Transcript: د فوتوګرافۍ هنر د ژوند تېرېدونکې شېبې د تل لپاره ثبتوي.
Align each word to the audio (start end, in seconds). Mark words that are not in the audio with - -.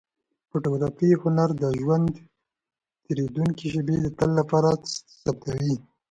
د 0.39 0.41
فوتوګرافۍ 0.49 1.11
هنر 1.21 1.49
د 1.61 1.63
ژوند 1.79 2.13
تېرېدونکې 3.05 3.65
شېبې 3.73 3.95
د 4.01 4.07
تل 4.17 4.29
لپاره 4.39 4.69
ثبتوي. 5.23 5.73